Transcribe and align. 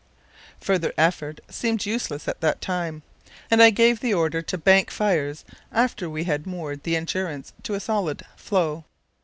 Further 0.61 0.93
effort 0.97 1.41
seemed 1.47 1.85
useless 1.85 2.27
at 2.27 2.41
that 2.41 2.59
time, 2.59 3.03
and 3.51 3.61
I 3.61 3.69
gave 3.69 3.99
the 3.99 4.15
order 4.15 4.41
to 4.41 4.57
bank 4.57 4.89
fires 4.89 5.45
after 5.71 6.09
we 6.09 6.23
had 6.23 6.47
moored 6.47 6.81
the 6.81 6.95
Endurance 6.97 7.53
to 7.61 7.75
a 7.75 7.79
solid 7.79 8.25
floe. 8.35 8.85